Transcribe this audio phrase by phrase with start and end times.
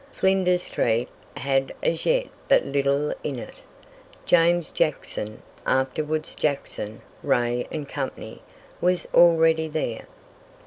[0.11, 3.53] Flinders street had as yet but little in it.
[4.25, 8.41] James Jackson, afterwards Jackson, Rae and Company,
[8.81, 10.07] was already there.